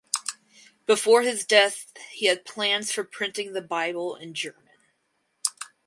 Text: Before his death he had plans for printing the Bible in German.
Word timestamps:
Before 0.87 1.21
his 1.21 1.45
death 1.45 1.93
he 2.09 2.25
had 2.25 2.43
plans 2.43 2.91
for 2.91 3.03
printing 3.03 3.53
the 3.53 3.61
Bible 3.61 4.15
in 4.15 4.33
German. 4.33 4.71